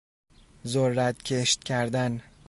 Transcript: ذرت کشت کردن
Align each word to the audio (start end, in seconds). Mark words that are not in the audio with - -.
ذرت 0.65 1.23
کشت 1.23 1.63
کردن 1.65 2.21